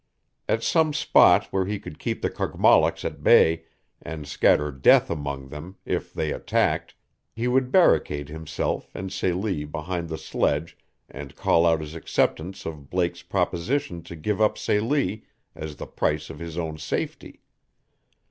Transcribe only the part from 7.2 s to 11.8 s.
he would barricade himself and Celie behind the sledge and call